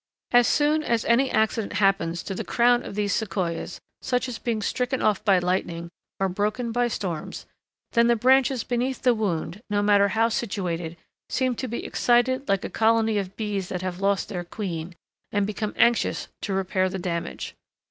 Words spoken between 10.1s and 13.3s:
situated, seem to be excited like a colony